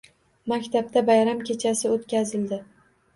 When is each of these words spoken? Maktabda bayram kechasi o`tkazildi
Maktabda 0.51 1.03
bayram 1.09 1.43
kechasi 1.49 1.91
o`tkazildi 1.97 2.59